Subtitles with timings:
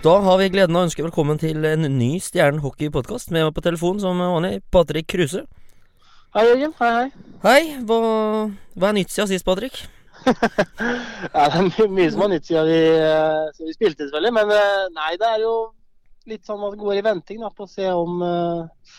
[0.00, 3.28] Da har vi gleden av å ønske velkommen til en ny Stjernen hockey-podkast.
[3.34, 5.42] Med meg på telefon som vanlig, Patrick Kruse.
[6.32, 6.70] Hei, Jørgen.
[6.78, 7.24] Hei, hei.
[7.42, 7.64] Hei.
[7.84, 7.98] Hva,
[8.80, 9.74] hva er nytt siden sist, Patrick?
[10.24, 12.78] ja, det er my mye som har nytt siden vi,
[13.58, 14.32] siden vi spilte, selvfølgelig.
[14.38, 15.52] Men uh, nei, det er jo
[16.32, 18.94] litt sånn at det går i venting da, på å se om uh,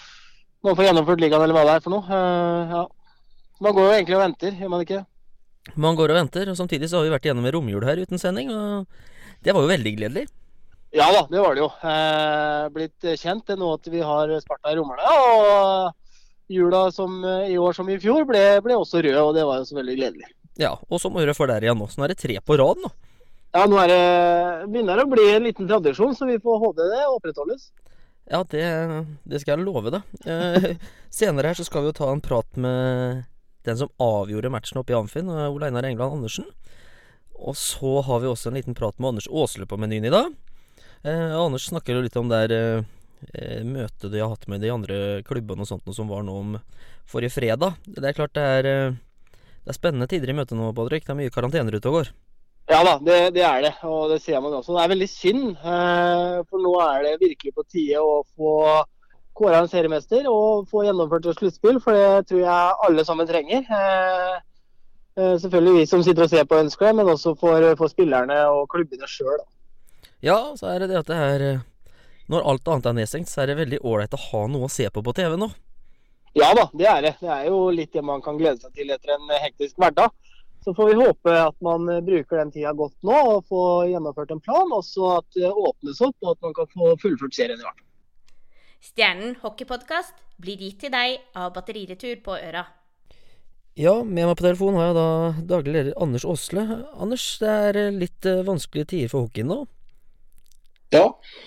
[0.61, 2.20] man får gjennomført ligaen eller hva det er for noe.
[2.75, 2.83] ja.
[3.57, 5.02] Man går jo egentlig og venter, gjør man ikke?
[5.82, 8.21] Man går og venter, og samtidig så har vi vært igjennom en romjul her uten
[8.21, 8.54] sending.
[8.54, 10.27] og Det var jo veldig gledelig.
[10.91, 11.69] Ja da, det var det jo.
[11.87, 15.07] Eh, blitt kjent det nå at vi har Sparta i Romerne.
[15.07, 19.61] Og jula som i år som i fjor ble, ble også rød, og det var
[19.61, 20.27] jo så veldig gledelig.
[20.59, 21.87] Ja, og så må vi for der igjen nå.
[21.87, 22.91] Så nå er det tre på rad nå.
[23.51, 24.04] Ja, nå er det,
[24.71, 27.71] begynner det å bli en liten tradisjon, så vi får håpe det opprettholdes.
[28.32, 28.63] Ja, det,
[29.27, 30.19] det skal jeg love deg.
[30.23, 30.69] Eh,
[31.19, 33.25] senere her så skal vi jo ta en prat med
[33.67, 36.47] den som avgjorde matchen oppe i Amfin, Ole Einar England Andersen.
[37.41, 40.31] Og så har vi også en liten prat med Anders Aasle på menyen i dag.
[41.03, 42.83] Eh, Anders snakker jo litt om det eh,
[43.33, 46.35] eh, møtet de har hatt med de andre klubbene og sånt noe som var nå
[46.38, 46.57] om
[47.09, 47.80] forrige fredag.
[47.88, 51.07] Det er klart det er, eh, det er spennende tider i møtet nå, Patrick.
[51.07, 52.11] Det er mye karantener ute og går.
[52.69, 53.72] Ja da, det, det, er det.
[53.89, 54.75] Og det ser man også.
[54.77, 55.47] Det er veldig synd.
[55.57, 58.53] Eh, for nå er det virkelig på tide å få
[59.41, 61.79] kåra en seriemester og få gjennomført et sluttspill.
[61.81, 63.66] For det tror jeg alle sammen trenger.
[65.17, 68.69] Selvfølgelig vi som sitter og ser på ønsker det, men også for, for spillerne og
[68.72, 69.41] klubbene sjøl.
[70.22, 71.61] Ja, så er det det at det er eh,
[72.30, 74.86] Når alt annet er nedstengt, så er det veldig ålreit å ha noe å se
[74.94, 75.50] på på TV nå.
[76.38, 77.16] Ja da, det er det.
[77.19, 80.13] Det er jo litt det man kan glede seg til etter en hektisk hverdag.
[80.63, 84.31] Så får vi håpe at man eh, bruker den tida godt nå og får gjennomført
[84.36, 84.69] en plan.
[84.78, 87.81] Og så at det åpnes opp og at man kan få fullført serien i hvert
[87.81, 87.88] fall.
[88.81, 92.63] Stjernen hockeypodkast blir gitt til deg av Batteriretur på Øra.
[93.78, 95.09] Ja, med meg på telefon har jeg da
[95.56, 96.66] daglig leder Anders Aasle.
[96.94, 99.63] Anders, det er eh, litt vanskelige tider for hockeyen nå?
[100.92, 101.06] Ja,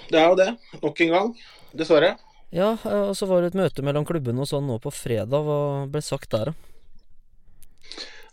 [0.08, 0.50] det er jo det.
[0.80, 1.32] Nok en gang.
[1.76, 2.14] Dessverre.
[2.54, 5.42] Ja, og så var det et møte mellom klubbene og sånn nå på fredag.
[5.44, 5.58] Hva
[5.90, 6.54] ble sagt der, da?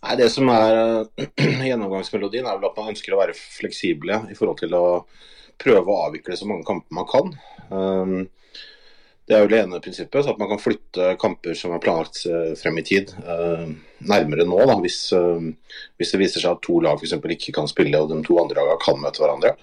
[0.02, 1.08] Nei, Det som er
[1.70, 4.86] gjennomgangsmelodien, er vel at man ønsker å være fleksible i forhold til å
[5.62, 7.34] prøve å avvikle så mange kamper man kan.
[7.70, 8.16] Um,
[9.30, 12.24] det er jo det ene prinsippet, så at man kan flytte kamper som er planlagt
[12.28, 13.14] eh, frem i tid,
[14.04, 14.58] nærmere nå.
[14.68, 17.14] da, hvis, hvis, det viser seg at to lag f.eks.
[17.38, 19.54] ikke kan spille og de to andre lagene kan møte hverandre.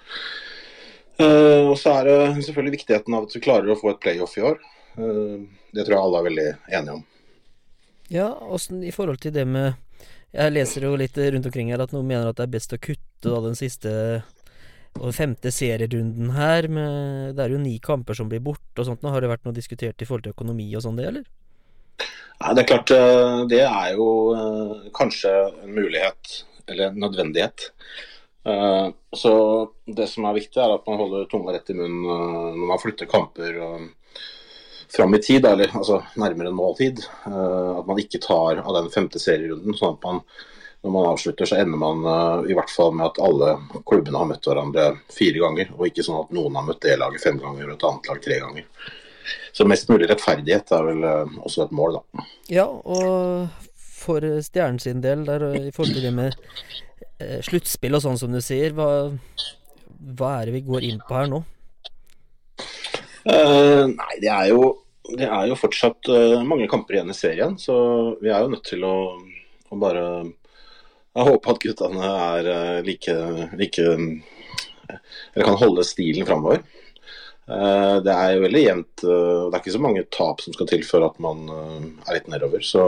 [1.18, 4.36] Uh, og så er det selvfølgelig viktigheten av at du klarer å få et playoff
[4.38, 4.60] i år.
[4.98, 5.42] Uh,
[5.74, 6.48] det tror jeg alle er veldig
[6.78, 7.04] enige om.
[8.08, 9.74] Ja, åssen i forhold til det med
[10.32, 12.80] Jeg leser jo litt rundt omkring her at noen mener at det er best å
[12.80, 13.90] kutte da den siste
[14.98, 16.68] og femte serierunden her.
[16.68, 19.02] Med, det er jo ni kamper som blir borte og sånt.
[19.02, 21.26] Nå Har det vært noe diskutert i forhold til økonomi og sånn, det, eller?
[22.38, 22.92] Nei, det er klart.
[22.94, 24.08] Eh, det er jo
[24.96, 25.32] kanskje
[25.64, 26.34] en mulighet,
[26.68, 27.70] eller en nødvendighet.
[28.48, 29.32] Eh, så
[29.84, 32.80] det som er viktig, er at man holder tunga rett i munnen eh, når man
[32.80, 33.88] flytter kamper eh,
[34.94, 37.02] fram i tid, eller altså nærmere måltid.
[37.28, 39.76] At man ikke tar av den femte serierunden.
[39.76, 40.22] sånn at man
[40.80, 42.04] når man avslutter, så ender man
[42.48, 46.20] i hvert fall med at alle klubbene har møtt hverandre fire ganger, og ikke sånn
[46.22, 48.68] at noen har møtt det laget fem ganger og et annet lag tre ganger.
[49.58, 51.08] Så mest mulig rettferdighet er vel
[51.42, 52.28] også et mål, da.
[52.54, 53.50] Ja, og
[53.98, 56.87] for Stjernen sin del, der, i forhold til det med eh,
[57.18, 59.10] sluttspill og sånn som du sier, hva,
[59.98, 61.42] hva, er det vi går inn på her nå?
[63.28, 64.62] Uh, nei, det er jo
[65.08, 67.74] det er jo fortsatt uh, mange kamper igjen i serien, så
[68.20, 68.96] vi er jo nødt til å,
[69.72, 70.04] å bare
[71.16, 73.14] Jeg håper at guttene er uh, like,
[73.58, 76.62] like Eller kan holde stilen framover.
[77.48, 79.02] det er jo veldig jevnt.
[79.02, 82.64] det er ikke så mange tap som skal til før at man er litt nedover.
[82.64, 82.82] Så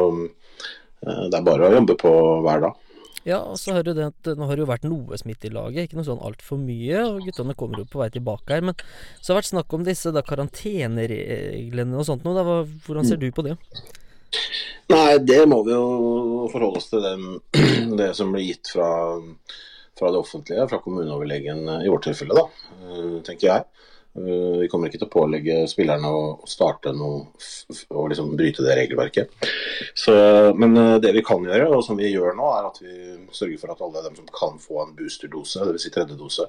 [1.00, 2.12] det er bare å jobbe på
[2.44, 2.89] hver dag.
[3.30, 5.54] Ja, og så har du det at nå har det jo vært noe smitte i
[5.54, 7.04] laget, ikke noe sånn altfor mye.
[7.06, 8.66] Og guttene kommer jo på vei tilbake her.
[8.66, 8.76] Men
[9.20, 12.36] så har det vært snakk om disse da karantenereglene og sånt noe.
[12.36, 13.56] Da, hvordan ser du på det?
[14.90, 17.26] Nei, det må vi jo forholde oss til den,
[18.00, 18.90] det som blir gitt fra,
[19.98, 23.86] fra det offentlige, fra kommuneoverlegen i vårt tilfelle, da, eh, tenker jeg.
[24.14, 27.28] Eh, vi kommer ikke til å pålegge spillerne å starte noe
[27.94, 29.34] og liksom bryte det regelverket.
[29.94, 30.14] Så,
[30.58, 32.94] men eh, det vi kan gjøre, og som vi gjør nå, er at vi
[33.36, 35.84] sørger for at alle dem som kan få en boosterdose, dvs.
[35.84, 36.48] Si tredje dose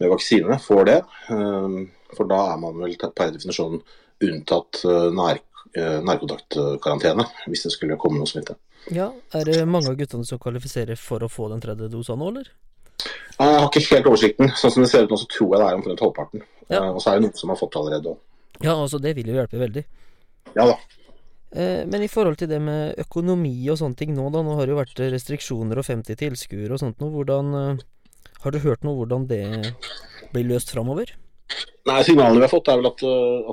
[0.00, 1.00] med vaksine, får det.
[1.34, 1.76] Eh,
[2.16, 3.82] for da er man vel per definisjon
[4.24, 4.80] unntatt
[5.14, 5.38] nær,
[5.78, 8.56] nærkontaktkarantene hvis det skulle komme noe smitte.
[8.90, 12.32] Ja, Er det mange av guttene som kvalifiserer for å få den tredje dosa nå,
[12.32, 12.48] eller?
[13.38, 14.52] Jeg har ikke helt oversikten.
[14.58, 16.44] Sånn som det ser ut nå, så tror jeg det er omtrent halvparten.
[16.68, 16.82] Ja.
[16.82, 18.14] Uh, og så er det noen som har fått det allerede.
[18.58, 19.84] Ja, altså det vil jo hjelpe veldig.
[20.56, 20.74] Ja da.
[21.54, 24.42] Uh, men i forhold til det med økonomi og sånne ting nå, da.
[24.42, 27.14] Nå har det jo vært restriksjoner og 50 tilskuere og sånt noe.
[27.14, 27.78] Hvordan
[28.38, 29.44] Har du hørt noe hvordan det
[30.32, 31.14] blir løst framover?
[31.88, 33.02] Nei, Signalene vi har fått, er vel at,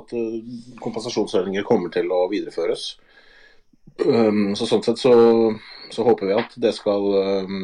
[0.02, 0.12] at
[0.82, 2.90] kompensasjonsordninger kommer til å videreføres.
[4.04, 5.12] Um, så Sånn sett så,
[5.88, 7.06] så, håper vi at det skal
[7.48, 7.62] um,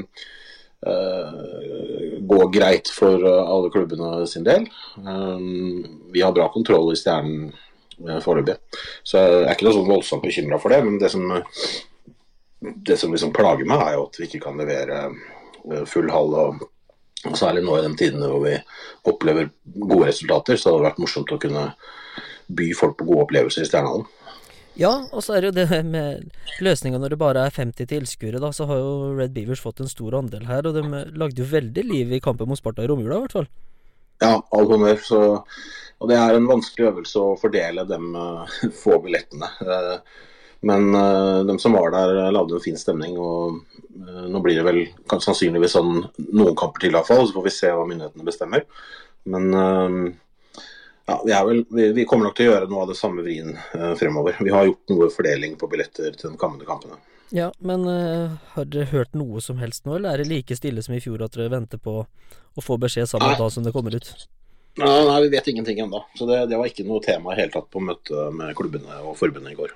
[0.82, 4.64] gå greit for alle klubbene sin del.
[4.98, 7.52] Um, vi har bra kontroll i Stjernen
[8.24, 8.56] foreløpig,
[9.06, 10.80] så jeg er ikke noe sånn voldsomt bekymra for det.
[10.82, 11.28] Men det som,
[12.58, 15.04] det som liksom plager meg, er jo at vi ikke kan levere
[15.86, 16.34] full hall.
[16.34, 16.68] og
[17.22, 18.56] og Særlig nå i de tidene hvor vi
[19.10, 21.68] opplever gode resultater, så det hadde vært morsomt å kunne
[22.52, 24.08] by folk på gode opplevelser i Stjernehallen.
[24.80, 26.30] Ja, og så er det jo det med
[26.64, 29.90] løsninga når det bare er 50 tilskuere, da, så har jo Red Beavers fått en
[29.90, 30.64] stor andel her.
[30.68, 33.50] Og de lagde jo veldig liv i kampen mot Sparta i romjula, i hvert fall.
[34.22, 35.02] Ja, all honnør.
[36.02, 39.50] Og det er en vanskelig øvelse å fordele de uh, få billettene.
[39.60, 40.24] Uh,
[40.66, 43.18] men uh, de som var der, lagde en fin stemning.
[43.20, 43.60] og
[44.32, 44.82] Nå blir det vel
[45.12, 47.26] sannsynligvis sånn noen kamper til, iallfall.
[47.28, 48.66] Så får vi se hva myndighetene bestemmer.
[49.30, 49.52] Men
[51.28, 53.56] ja, vi, vel, vi, kommer nok til å gjøre noe av det samme vrien
[53.98, 54.36] fremover.
[54.40, 57.00] Vi har gjort noe fordeling på billetter til de kommende kampene.
[57.32, 60.96] Ja, men har dere hørt noe som helst nå, eller er det like stille som
[60.96, 64.12] i fjor at dere venter på å få beskjed samme dag som det kommer ut?
[64.80, 66.04] Nei, nei, vi vet ingenting ennå.
[66.16, 69.16] Så det, det, var ikke noe tema i hele tatt på møtet med klubbene og
[69.20, 69.74] forbundet i går.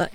[0.00, 0.08] Nei,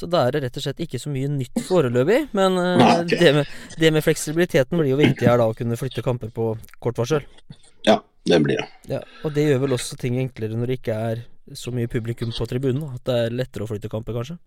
[0.00, 2.20] så da er det rett og slett ikke så mye nytt foreløpig.
[2.36, 3.18] Men okay.
[3.20, 6.54] det, med, det, med, fleksibiliteten blir jo viktig her da, å kunne flytte kamper på
[6.80, 7.26] kort varsel.
[7.86, 8.68] Ja, det blir det.
[8.96, 11.22] Ja, og det gjør vel også ting enklere når det ikke er
[11.54, 12.82] så mye publikum på tribunen?
[12.94, 14.38] At det er lettere å flytte kamper, kanskje?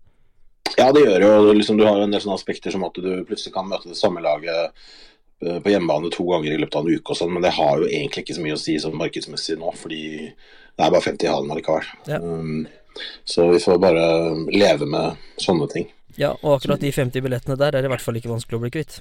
[0.78, 3.54] Ja, det gjør jo liksom, Du har en del sånne aspekter som at du plutselig
[3.54, 4.72] kan møte det samme laget
[5.44, 7.82] eh, på hjemmebane to ganger i løpet av en uke og sånn, men det har
[7.82, 11.28] jo egentlig ikke så mye å si sånn markedsmessig nå, fordi det er bare 50
[11.28, 11.92] i hallen allikevel.
[12.10, 12.18] Ja.
[12.18, 12.64] Um,
[13.24, 14.06] så vi får bare
[14.52, 15.90] leve med sånne ting.
[16.20, 18.72] Ja, og akkurat de 50 billettene der er i hvert fall ikke vanskelig å bli
[18.76, 19.00] kvitt.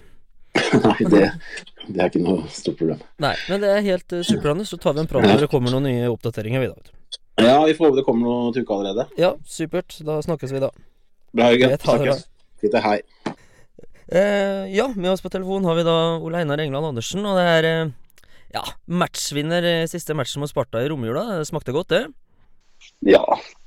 [0.84, 1.22] Nei, det,
[1.88, 3.02] det, er ikke noe stort problem.
[3.22, 5.74] Nei, men det er helt uh, supert, Så tar vi en prat når det kommer
[5.74, 6.62] noen nye oppdateringer.
[6.64, 6.70] Vi
[7.42, 9.08] Ja, vi får håpe det kommer noe til uka allerede.
[9.18, 9.98] Ja, supert.
[10.06, 10.70] Da snakkes vi da.
[11.34, 11.78] Bra, Jørgen.
[11.82, 12.26] Snakkes.
[12.62, 13.00] Fint, hei.
[14.14, 17.46] Uh, ja, med oss på telefon har vi da Ole Einar England Andersen, og det
[17.50, 17.94] er uh,
[18.54, 21.26] ja, matchvinner siste matchen mot Sparta i romjula.
[21.40, 22.06] Det smakte godt, det?
[23.06, 23.24] Ja,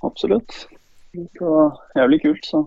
[0.07, 0.67] absolutt.
[1.13, 2.49] Det var jævlig kult.
[2.49, 2.65] så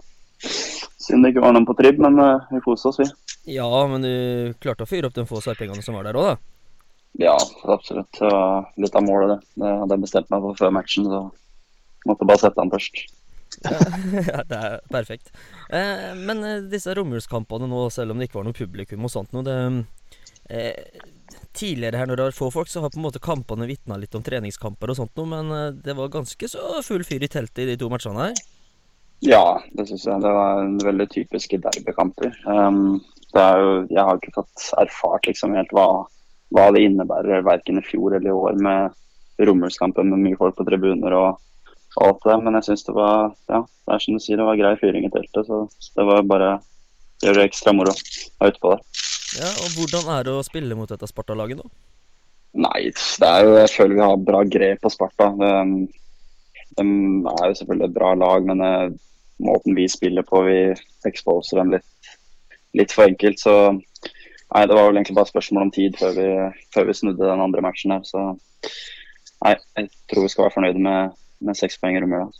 [0.99, 3.07] Synd det ikke var noen på tribb, men uh, vi koste oss, vi.
[3.55, 4.13] Ja, men du
[4.61, 6.35] klarte å fyre opp de få særpengene som var der òg, da?
[7.19, 7.35] Ja,
[7.65, 8.11] absolutt.
[8.19, 9.63] Det var litt av målet, det.
[9.63, 11.23] Det hadde jeg bestemt meg for før matchen, så
[12.07, 13.01] måtte bare sette den først.
[14.29, 15.31] ja, det er perfekt.
[15.73, 19.33] Eh, men eh, disse romjulskampene nå, selv om det ikke var noe publikum og sånt
[19.35, 19.57] noe, det
[20.53, 21.01] eh,
[21.55, 24.15] tidligere her når det var få folk, så har på en måte kampene vitna litt
[24.17, 27.63] om treningskamper og sånt noe, men eh, det var ganske så full fyr i teltet
[27.65, 28.41] i de to matchene her?
[29.25, 30.21] Ja, det syns jeg.
[30.23, 32.37] Det var veldig typiske derbykamper.
[32.47, 33.01] Um,
[33.33, 33.47] det
[33.91, 36.05] jeg har ikke fått erfart liksom helt hva,
[36.55, 38.95] hva det innebærer, verken i fjor eller i år, med
[39.43, 41.43] Romulskampen med mye folk på tribuner og,
[41.99, 42.39] og alt det.
[42.45, 45.07] Men jeg syns det var ja, det er som du sier, det var grei fyring
[45.07, 45.51] i teltet.
[45.51, 46.55] Så det var bare
[47.23, 47.99] gjøre det ekstra moro å
[48.39, 48.83] være ute på der.
[49.37, 51.69] Ja, og Hvordan er det å spille mot dette Sparta-laget, da?
[52.57, 55.29] Nei, det er jo, jeg føler vi har bra grep på Sparta.
[55.37, 55.51] De,
[56.79, 58.87] de er jo selvfølgelig et bra lag, men uh,
[59.45, 60.57] måten vi spiller på, vi
[61.07, 62.11] exposer dem litt,
[62.77, 63.41] litt for enkelt.
[63.41, 66.27] Så nei, det var vel egentlig bare spørsmål om tid før vi,
[66.73, 68.05] før vi snudde den andre matchen her.
[68.07, 68.25] Så
[69.45, 72.31] nei, jeg tror vi skal være fornøyde med, med seks poeng i Romøla.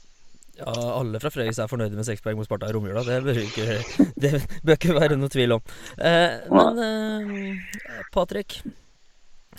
[0.60, 3.06] Ja, alle fra Fredrikstad er fornøyde med seks poeng mot Sparta i romjula.
[3.08, 3.80] Det bør ikke,
[4.24, 5.64] det bør ikke være noe tvil om.
[5.98, 7.82] Eh, men eh,
[8.14, 8.60] Patrick.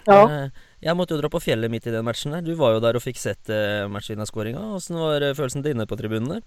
[0.07, 0.23] Ja.
[0.23, 2.37] Eh, jeg måtte jo dra på fjellet midt i den matchen.
[2.37, 4.63] der Du var jo der og fikk sett eh, matchvinnerskåringa.
[4.77, 6.41] Åssen var eh, følelsen din på tribunene?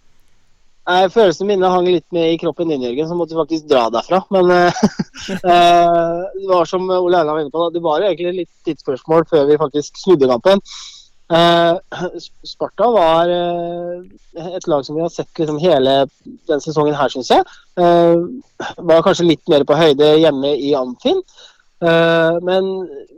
[0.83, 3.85] Eh, følelsene mine hang litt med i kroppen din, Jørgen, så måtte vi faktisk dra
[3.93, 4.19] derfra.
[4.35, 4.81] Men eh,
[5.53, 8.67] eh, det var som Ole Einar var inne på, da, det var jo egentlig litt
[8.67, 10.63] tidsspørsmål før vi faktisk snudde kampen.
[11.31, 11.77] Eh,
[12.43, 16.03] Sparta var eh, et lag som vi har sett liksom hele
[16.49, 17.45] den sesongen her, syns jeg.
[17.79, 18.19] Eh,
[18.83, 21.23] var kanskje litt mer på høyde hjemme i Amfin.
[21.83, 22.67] Men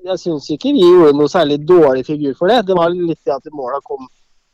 [0.08, 2.64] jeg syns ikke vi gjorde noe særlig dårlig figur for det.
[2.66, 4.08] Det var litt det at måla kom,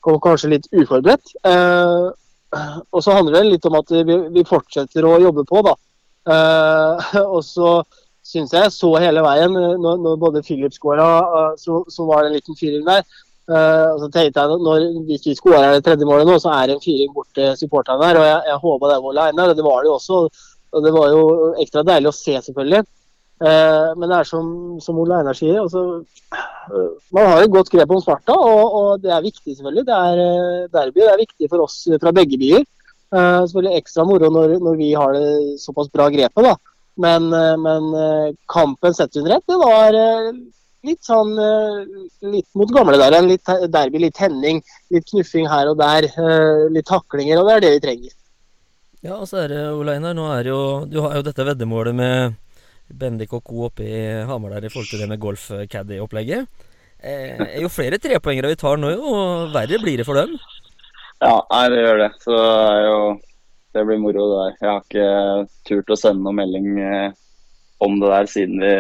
[0.03, 1.31] kom, kanskje litt uforberedt.
[1.48, 5.77] Og så handler det litt om at vi, vi fortsetter å jobbe på, da.
[7.22, 7.72] Og så
[8.27, 11.08] syns jeg så hele veien, når, når både Philip skåra,
[11.55, 13.08] så, så var det en liten firer der.
[13.51, 16.77] Uh, så tenkte jeg når, Hvis vi skårer det tredje målet nå, så er det
[16.77, 18.20] en fyring bort til supporterne der.
[18.22, 20.20] og Jeg, jeg håpa det var Leinar, og det var det jo også.
[20.72, 21.24] og Det var jo
[21.60, 22.84] ekstra deilig å se, selvfølgelig.
[23.41, 24.46] Uh, men det er som,
[24.86, 25.81] som Ole Einar sier, altså,
[26.70, 29.86] uh, man har et godt grep om Sparta, og, og, det er viktig, selvfølgelig.
[29.89, 32.67] Det er derby, det er viktig for oss fra begge byer.
[33.12, 36.55] selvfølgelig ekstra moro når, når, vi har det såpass bra grepet, da.
[37.01, 37.27] Men,
[37.60, 37.89] men
[38.51, 39.98] kampen sett under ett, det var
[40.88, 41.83] litt sånn eh,
[42.33, 43.15] litt mot gamle der.
[43.17, 44.61] En litt derby, litt tenning,
[44.93, 46.07] litt knuffing her og der.
[46.09, 48.15] eh, litt taklinger, og det er det vi trenger.
[49.01, 51.95] Ja, og så er det, Ole Einar, nå er jo Du har jo dette veddemålet
[51.97, 52.35] med
[52.91, 53.63] Bendik og co.
[53.65, 56.45] oppe i Hamar der i forhold til det med golf-caddy-opplegget.
[57.01, 59.13] Eh, jo flere trepoengere vi tar nå, jo
[59.53, 60.35] verre blir det for dem.
[61.21, 62.11] Ja, nei, det gjør det.
[62.21, 62.45] Så det
[62.75, 63.01] er jo
[63.71, 64.55] Det blir moro, det der.
[64.59, 67.13] Jeg har ikke turt å sende noen melding eh,
[67.79, 68.73] om det der siden vi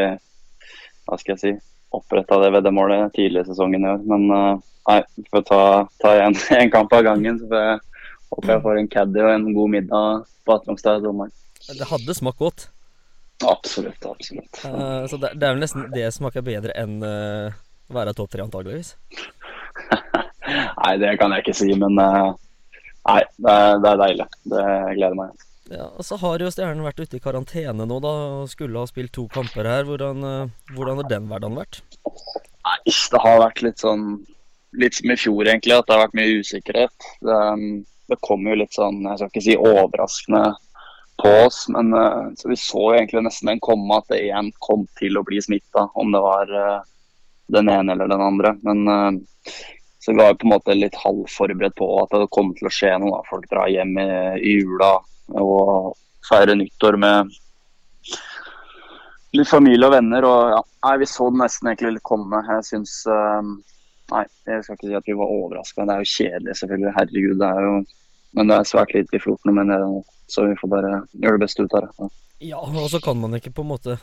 [1.07, 1.53] Hva skal jeg si
[1.91, 4.03] oppretta det veddemålet tidlig i sesongen i år.
[4.07, 5.63] Men eh, nei, vi får ta,
[6.03, 7.39] ta en, en kamp av gangen.
[7.39, 7.79] Så får jeg
[8.31, 11.33] håper jeg får en caddy og en god middag på Atlongstad i sommeren.
[11.67, 12.69] Det hadde smakt godt.
[13.47, 14.61] Absolutt, absolutt.
[14.65, 17.53] Uh, så det, det er vel nesten det smaker bedre enn uh,
[17.89, 18.93] å være topp tre, antageligvis.
[20.81, 22.31] nei, det kan jeg ikke si, men uh,
[23.09, 24.27] nei, det det er deilig.
[24.53, 24.65] Det
[24.99, 25.47] gleder meg.
[25.71, 28.11] Ja, og Så har jo Stjernen vært ute i karantene nå, da.
[28.41, 29.85] og Skulle ha spilt to kamper her.
[29.87, 31.79] Hvordan, eh, hvordan har den hverdagen vært?
[32.67, 34.11] Nei, det har vært litt sånn
[34.79, 35.75] Litt som i fjor, egentlig.
[35.75, 37.07] At det har vært mye usikkerhet.
[37.27, 40.43] Det, um, det kom jo litt sånn, jeg skal ikke si overraskende
[41.19, 44.85] på oss, men uh, så vi så egentlig nesten den komme at det igjen kom
[44.95, 46.87] til å bli smitta, om det var uh,
[47.51, 48.53] den ene eller den andre.
[48.63, 49.19] Men
[49.99, 52.95] så vi var på en måte litt halvforberedt på at det kom til å skje
[53.03, 53.19] noe.
[53.27, 54.09] Folk drar hjem i,
[54.39, 54.93] i jula
[55.39, 55.93] og
[56.27, 57.31] feire nyttår med
[59.37, 60.27] litt familie og venner.
[60.27, 62.43] Og ja, nei, vi så det nesten egentlig litt komme.
[62.49, 63.01] Jeg syns
[64.11, 65.85] Nei, jeg skal ikke si at vi var overraska.
[65.87, 66.95] Det er jo kjedelig, selvfølgelig.
[66.97, 67.75] Herregud, det er jo
[68.35, 70.01] Men det er svært lite i gjort med det nå.
[70.31, 71.91] Så vi får bare gjøre det beste ut av det.
[71.99, 72.09] Ja.
[72.41, 73.97] Ja, og så kan man ikke på en måte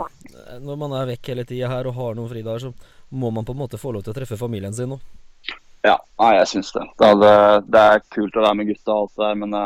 [0.63, 3.55] Når man er vekk hele tida her og har noen fridager, så må man på
[3.57, 4.99] en måte få lov til å treffe familien sin nå.
[5.83, 6.85] Ja, nei, jeg syns det.
[7.01, 7.33] Det, hadde,
[7.67, 9.57] det, er kult å være med gutta og alt det der, men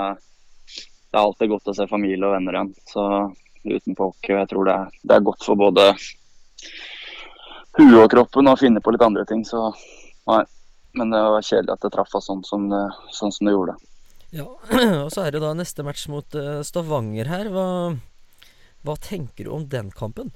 [1.12, 2.72] det, er alltid godt å se familie og venner igjen.
[2.88, 3.04] Så
[3.62, 5.86] utenfor og jeg tror det er, det er godt for både
[7.78, 9.44] huet og kroppen å finne på litt andre ting.
[9.46, 9.68] Så
[10.30, 10.42] nei.
[10.96, 12.82] Men det var kjedelig at det traff oss sånn som det,
[13.16, 13.78] sånn som det gjorde.
[14.32, 14.44] Ja,
[15.04, 17.48] og så er det da neste match mot eh, Stavanger her.
[17.52, 17.66] Hva,
[18.84, 20.32] hva tenker du om den kampen?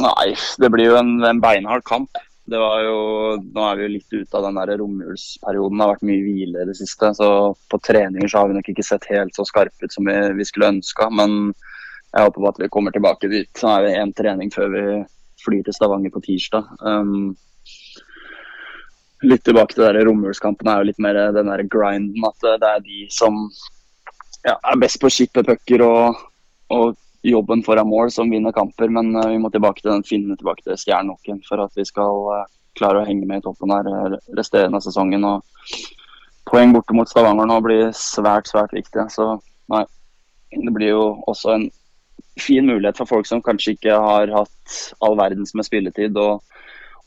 [0.00, 2.18] Nei, det blir jo en, en beinhard kamp.
[2.52, 2.96] Det var jo,
[3.40, 5.78] Nå er vi jo litt ute av den der romjulsperioden.
[5.78, 7.12] Det har vært mye hvile i det siste.
[7.16, 7.28] så
[7.72, 10.48] På treninger så har vi nok ikke sett helt så skarpe ut som vi, vi
[10.48, 11.08] skulle ønska.
[11.10, 11.54] Men
[12.12, 13.50] jeg håper på at vi kommer tilbake dit.
[13.56, 14.84] Så er det én trening før vi
[15.42, 16.68] flyr til Stavanger på tirsdag.
[16.84, 17.32] Um,
[19.26, 22.26] litt tilbake til der romjulskampen er jo litt mer den der grinden.
[22.28, 23.46] At det er de som
[24.44, 26.20] ja, er best på å skippe pucker og,
[26.74, 28.88] og, jobben foran mål som vinner kamper.
[28.88, 32.26] Men uh, vi må tilbake til den, finne tilbake til stjernehockeyen for at vi skal
[32.28, 32.46] uh,
[32.78, 35.24] klare å henge med i toppen her resterende av sesongen.
[35.24, 35.44] og
[36.48, 39.06] Poeng borte mot Stavanger nå blir svært, svært viktig.
[39.14, 39.36] Så
[39.72, 39.84] nei,
[40.52, 41.68] det blir jo også en
[42.40, 46.40] fin mulighet for folk som kanskje ikke har hatt all verdens med spilletid og,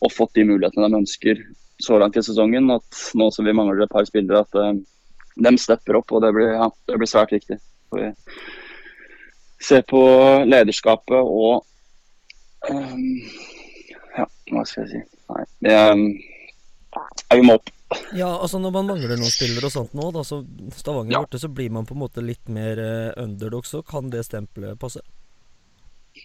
[0.05, 1.41] og fått de mulighetene de ønsker
[1.81, 2.69] så langt i sesongen.
[2.77, 4.83] At nå som vi mangler et par spillere, at
[5.35, 6.13] de stepper opp.
[6.13, 7.59] Og det blir, ja, det blir svært viktig.
[7.89, 8.13] For vi
[9.65, 10.01] ser på
[10.45, 11.65] lederskapet og
[12.69, 13.03] um,
[14.15, 15.01] Ja, hva skal jeg si.
[15.33, 16.05] Nei, det um,
[17.33, 17.71] vi må opp.
[18.15, 20.39] Ja, altså når man mangler noen spillere og sånt nå, da, så
[20.75, 21.21] Stavanger Ja.
[21.25, 24.79] borte, så blir man på en måte litt mer eh, underdog, så kan det stempelet
[24.81, 25.03] passe?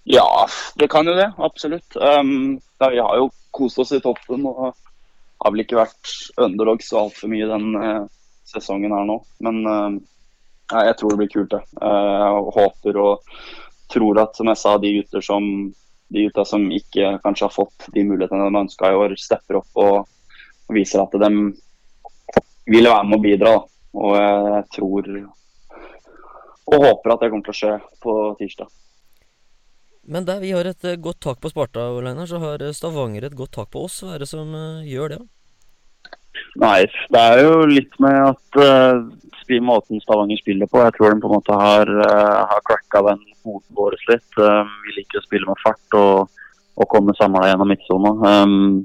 [0.07, 0.47] Ja,
[0.79, 1.33] det kan jo det.
[1.43, 1.97] Absolutt.
[1.97, 6.83] Um, da, vi har jo kost oss i toppen og har vel ikke vært underdog
[6.87, 8.07] så altfor mye den uh,
[8.49, 9.19] sesongen her nå.
[9.45, 9.99] Men eh,
[10.73, 11.63] nei, jeg tror det blir kult, det.
[11.81, 13.35] Eh, jeg håper og
[13.91, 15.51] tror at, som jeg sa, de gutter som
[16.11, 19.79] de gutta som ikke kanskje har fått de mulighetene de ønska i år, stepper opp
[19.79, 20.09] og,
[20.67, 21.31] og viser at de
[22.71, 23.53] vil være med å bidra.
[23.55, 23.67] Da.
[24.01, 25.13] Og jeg tror
[26.71, 27.73] og håper at det kommer til å skje
[28.03, 28.71] på tirsdag.
[30.11, 33.27] Men der vi har et eh, godt tak på Sparta, Leinar, så har eh, Stavanger
[33.27, 34.01] et godt tak på oss.
[34.03, 35.21] Hva er det som eh, gjør det?
[36.61, 40.83] Nei, det er jo litt med at uh, måten Stavanger spiller på.
[40.85, 44.39] Jeg tror de på en måte har, uh, har cracka den hoden vår litt.
[44.39, 46.31] Um, vi liker å spille med fart og,
[46.79, 48.15] og komme samla gjennom midtsona.
[48.21, 48.85] Um,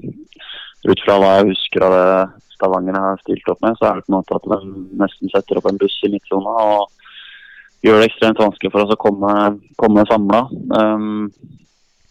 [0.86, 2.10] ut fra hva jeg husker av det
[2.56, 4.58] Stavanger har stilt opp med, så er det på en måte at de
[5.02, 6.86] nesten setter opp en buss i midtsona og
[7.84, 9.32] gjør det ekstremt vanskelig for oss å komme,
[9.78, 10.46] komme samla.
[10.72, 11.28] Um,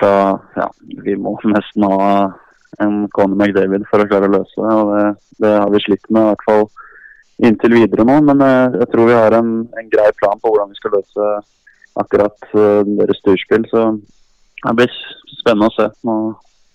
[0.02, 0.12] da,
[0.60, 0.68] ja,
[1.06, 2.10] vi må nesten ha
[2.84, 4.74] en Conor McDavid for å klare å løse det.
[4.74, 5.06] og Det,
[5.46, 6.66] det har vi slitt med, i hvert fall
[7.46, 8.20] inntil videre nå.
[8.30, 11.30] Men eh, jeg tror vi har en, en grei plan på hvordan vi skal løse
[12.04, 13.68] akkurat eh, deres turspill.
[13.72, 13.88] Så
[14.66, 15.00] det blir
[15.40, 16.20] spennende å se nå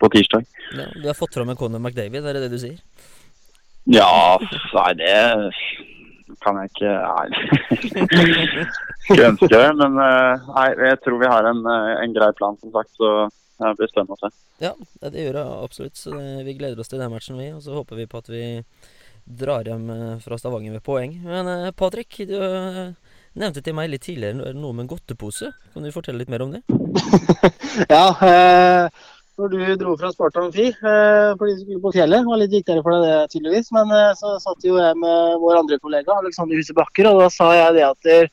[0.00, 0.46] på tirsdag.
[0.76, 2.78] Ja, du har fått fram en Conor McDavid, er det det du sier?
[3.90, 4.38] Ja,
[4.76, 5.14] nei, det
[6.44, 7.26] kan jeg ikke Nei.
[9.04, 12.58] Skulle ønske det, men eh, nei, jeg tror vi har en, eh, en grei plan,
[12.62, 12.92] som sagt.
[12.98, 13.12] Så
[13.60, 14.30] det blir spennende å se.
[14.62, 14.72] Ja,
[15.02, 16.00] det gjør det absolutt.
[16.00, 17.50] Så vi gleder oss til den matchen, vi.
[17.56, 18.44] Og så håper vi på at vi
[19.24, 21.14] drar hjem eh, fra Stavanger med poeng.
[21.24, 22.92] Men eh, Patrick, du eh,
[23.38, 25.52] nevnte til meg litt tidligere noe med en godtepose.
[25.74, 26.64] Kan du fortelle litt mer om det?
[27.92, 28.88] Ja, eh,
[29.40, 32.84] når du dro fra Sparta Amfi eh, fordi du skulle på fjellet, var litt viktigere
[32.84, 36.60] for deg det tydeligvis, men eh, så satt jo jeg med vår andre kollega Alexander
[36.60, 38.30] Huse Bakker, og da sa jeg det at der,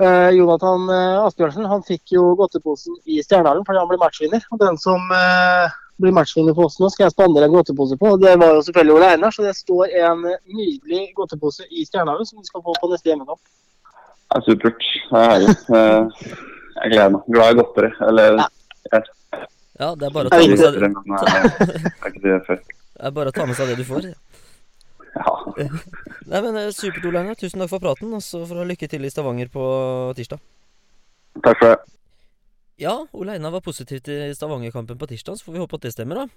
[0.00, 4.44] eh, Jonathan eh, Asbjørnsen han fikk jo godteposen i Stjernedalen fordi han ble matchvinner.
[4.54, 8.14] Og den som eh, blir matchvinner på oss nå, skal jeg spandere en godtepose på.
[8.14, 12.28] og Det var jo selvfølgelig Ole Einar, så det står en nydelig godtepose i Stjernedalen
[12.28, 13.42] som du skal få på neste hjemmekamp.
[14.30, 14.90] Det er supert.
[15.10, 15.54] Det er herlig.
[16.80, 17.32] Jeg gleder meg.
[17.34, 17.90] Glad i godteri.
[18.06, 19.08] Eller jeg
[19.80, 23.32] Ja, det er bare å ta med seg, det, eh, er det er bare å
[23.32, 24.10] ta med seg det du får.
[25.14, 25.32] Ja.
[26.30, 27.38] Nei, men eh, Supert, Ole Einar.
[27.40, 28.12] Tusen takk for praten.
[28.12, 29.64] Og så får du ha lykke til i Stavanger på
[30.18, 30.42] tirsdag.
[31.40, 31.78] Takk for det.
[32.80, 35.94] Ja, Ole Einar var positiv til Stavanger-kampen på tirsdag, så får vi håpe at det
[35.96, 36.28] stemmer, da.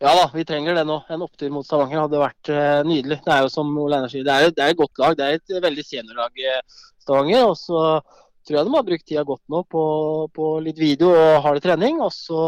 [0.00, 1.00] Ja da, vi trenger det nå.
[1.12, 3.20] En opptur mot Stavanger hadde vært eh, nydelig.
[3.22, 5.16] Det er jo som Ole Einar sier, det er, det er et godt lag.
[5.18, 6.44] Det er et veldig seniorlag,
[7.04, 7.46] Stavanger.
[7.52, 7.86] Og så
[8.44, 9.84] tror jeg de har brukt tida godt nå på,
[10.34, 12.00] på litt video og hard trening.
[12.04, 12.40] Og så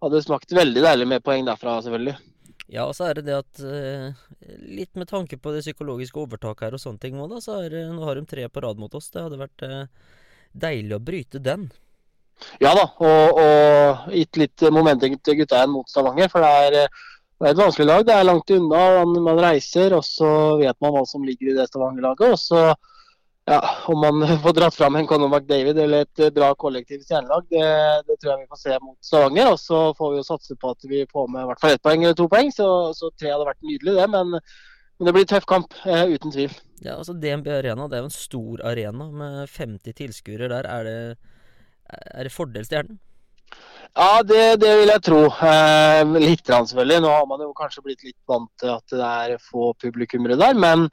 [0.00, 2.16] hadde det smakt veldig deilig med poeng derfra, selvfølgelig.
[2.70, 4.14] Ja, og så er det det at eh,
[4.62, 8.04] Litt med tanke på det psykologiske overtaket her og sånne ting da, så er, nå
[8.06, 9.10] har de tre på rad mot oss.
[9.10, 10.12] Det hadde vært eh,
[10.54, 11.68] deilig å bryte den.
[12.62, 16.30] Ja da, og, og gitt litt momentum til gutta igjen mot Stavanger.
[16.32, 17.02] For det er,
[17.40, 18.06] det er et vanskelig lag.
[18.06, 18.84] Det er langt unna.
[19.02, 20.30] Man, man reiser, og så
[20.62, 22.32] vet man hva som ligger i det Stavanger-laget.
[22.32, 22.62] Og så,
[23.50, 27.46] ja, om man får dratt fram en Conor McDavid eller et eh, bra kollektivt stjernelag,
[27.50, 27.66] det,
[28.06, 29.50] det tror jeg vi får se mot Stavanger.
[29.54, 31.82] Og så får vi jo satse på at vi får med i hvert fall ett
[31.86, 32.52] poeng eller to poeng.
[32.54, 34.06] Så, så tre hadde vært nydelig, det.
[34.14, 36.54] Men, men det blir tøff kamp, eh, uten tvil.
[36.80, 40.70] Ja, altså DNB Arena, det er jo en stor arena med 50 tilskuere der.
[40.70, 40.98] Er det,
[41.90, 43.02] er det fordel Stjernen?
[43.98, 45.24] Ja, det, det vil jeg tro.
[45.26, 47.02] Eh, litt selvfølgelig.
[47.02, 50.54] Nå har man jo kanskje blitt litt vant til at det er få publikummere der.
[50.54, 50.86] Men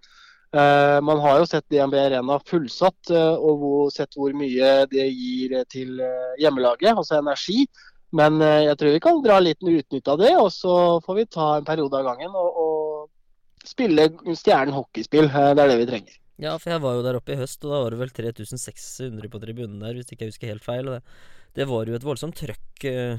[0.53, 5.99] man har jo sett DNB Arena fullsatt, eh, og sett hvor mye det gir til
[5.99, 7.65] eh, hjemmelaget, altså energi.
[8.15, 11.27] Men eh, jeg tror vi kan dra litt utnytte av det, og så får vi
[11.37, 15.27] ta en periode av gangen og, og spille Stjernen hockeyspill.
[15.27, 16.19] Eh, det er det vi trenger.
[16.37, 19.31] Ja, for jeg var jo der oppe i høst, og da var det vel 3600
[19.33, 20.93] på tribunen der, hvis ikke jeg husker helt feil.
[21.57, 23.17] Det, var jo et voldsomt trøkk, eh,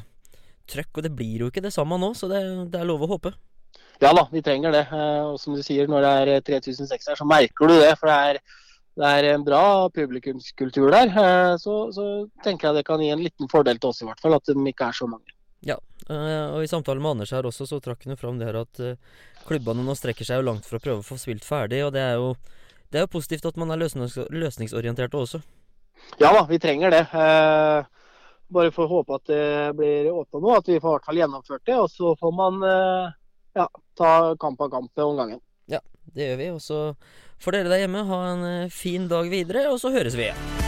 [0.70, 2.40] trøkk, og det blir jo ikke det samme nå, så det,
[2.72, 3.34] det er lov å håpe.
[4.00, 4.84] Ja da, vi trenger det.
[4.94, 7.94] Eh, Og som du sier, når det er eh, 3006 her, så merker du det.
[7.98, 8.38] For det er,
[8.98, 9.62] det er en bra
[9.94, 11.10] publikumskultur der.
[11.10, 12.04] Eh, Så, så
[12.44, 14.54] tenker jeg det kan gi en liten fordel til oss, i hvert fall, at de
[14.70, 15.34] ikke er så mange.
[15.66, 15.74] Ja,
[16.08, 18.78] og i samtalen med Anders her også, så trakk han jo fram det her at
[18.80, 18.94] eh,
[19.48, 22.04] klubbene nå strekker seg jo langt for å prøve å få spilt ferdig, og det
[22.04, 22.30] er jo
[22.88, 25.42] det er jo positivt at man er løsnings løsningsorienterte også.
[26.22, 27.02] Ja da, vi trenger det.
[27.12, 27.82] Eh,
[28.48, 31.66] Bare får håpe at det blir åpna nå, at vi får i hvert fall gjennomført
[31.68, 31.74] det.
[31.76, 33.10] Og så får man eh,
[33.58, 33.66] ja,
[33.98, 35.42] ta kamp av kamp om gangen.
[35.70, 35.82] Ja,
[36.14, 36.50] Det gjør vi.
[36.54, 36.80] Og så
[37.42, 40.67] får dere der hjemme ha en eh, fin dag videre, og så høres vi igjen.